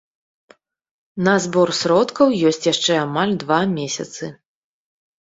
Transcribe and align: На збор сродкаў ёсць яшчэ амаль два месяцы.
На 1.27 1.35
збор 1.43 1.69
сродкаў 1.81 2.27
ёсць 2.53 2.67
яшчэ 2.73 2.93
амаль 3.05 3.39
два 3.47 3.63
месяцы. 3.79 4.37